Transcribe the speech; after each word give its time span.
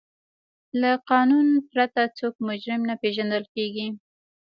له 0.81 0.91
قانون 1.09 1.47
پرته 1.71 2.01
څوک 2.17 2.33
مجرم 2.47 2.81
نه 2.89 2.95
پیژندل 3.01 3.43
کیږي. 3.55 3.87